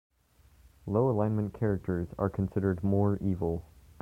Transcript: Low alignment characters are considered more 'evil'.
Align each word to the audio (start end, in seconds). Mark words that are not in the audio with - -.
Low 0.87 1.11
alignment 1.11 1.53
characters 1.53 2.07
are 2.17 2.27
considered 2.27 2.83
more 2.83 3.17
'evil'. 3.17 3.63